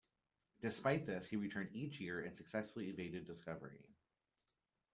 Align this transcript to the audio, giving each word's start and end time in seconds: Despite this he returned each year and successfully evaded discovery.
Despite 0.63 1.05
this 1.05 1.27
he 1.27 1.35
returned 1.35 1.75
each 1.75 1.99
year 1.99 2.21
and 2.21 2.35
successfully 2.35 2.89
evaded 2.89 3.27
discovery. 3.27 3.85